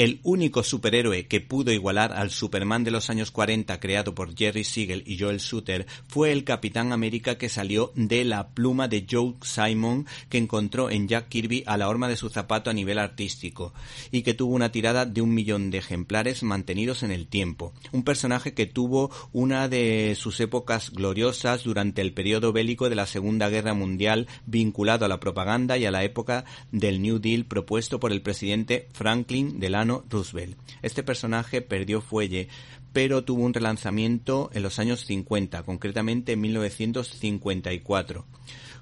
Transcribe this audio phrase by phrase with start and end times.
[0.00, 4.64] El único superhéroe que pudo igualar al Superman de los años 40 creado por Jerry
[4.64, 9.34] Siegel y Joel Shooter fue el Capitán América que salió de la pluma de Joe
[9.42, 13.74] Simon que encontró en Jack Kirby a la horma de su zapato a nivel artístico
[14.10, 17.74] y que tuvo una tirada de un millón de ejemplares mantenidos en el tiempo.
[17.92, 23.04] Un personaje que tuvo una de sus épocas gloriosas durante el periodo bélico de la
[23.04, 28.00] Segunda Guerra Mundial vinculado a la propaganda y a la época del New Deal propuesto
[28.00, 30.56] por el presidente Franklin Delano Roosevelt.
[30.82, 32.48] Este personaje perdió fuelle,
[32.92, 38.26] pero tuvo un relanzamiento en los años 50, concretamente en 1954,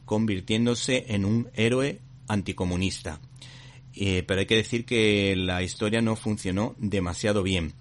[0.05, 3.21] convirtiéndose en un héroe anticomunista.
[3.95, 7.75] Eh, pero hay que decir que la historia no funcionó demasiado bien.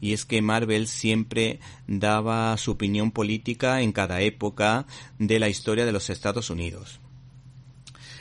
[0.00, 4.86] Y es que Marvel siempre daba su opinión política en cada época
[5.18, 7.00] de la historia de los Estados Unidos.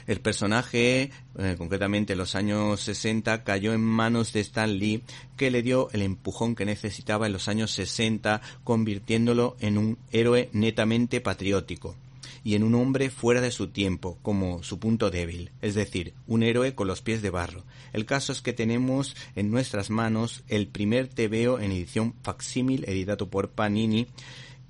[0.08, 5.04] El personaje, eh, concretamente en los años 60, cayó en manos de Stan Lee,
[5.38, 10.50] que le dio el empujón que necesitaba en los años 60, convirtiéndolo en un héroe
[10.54, 11.96] netamente patriótico
[12.44, 16.44] y en un hombre fuera de su tiempo, como su punto débil, es decir, un
[16.44, 17.64] héroe con los pies de barro.
[17.94, 23.30] El caso es que tenemos en nuestras manos el primer TVO en edición facsímil editado
[23.30, 24.08] por Panini,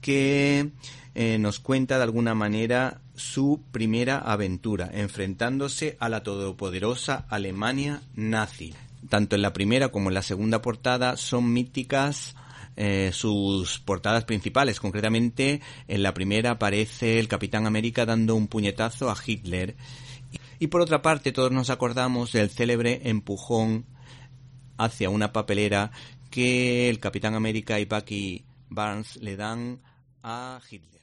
[0.01, 0.69] que
[1.15, 8.73] eh, nos cuenta de alguna manera su primera aventura, enfrentándose a la todopoderosa Alemania nazi.
[9.09, 12.35] Tanto en la primera como en la segunda portada son míticas
[12.75, 14.79] eh, sus portadas principales.
[14.79, 19.75] Concretamente, en la primera aparece el Capitán América dando un puñetazo a Hitler.
[20.59, 23.85] Y por otra parte, todos nos acordamos del célebre empujón
[24.77, 25.91] hacia una papelera
[26.31, 29.79] que el Capitán América y Bucky Barnes le dan
[30.23, 31.02] a Hitler.